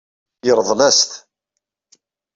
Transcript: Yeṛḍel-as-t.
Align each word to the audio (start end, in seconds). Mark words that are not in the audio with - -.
Yeṛḍel-as-t. 0.45 1.11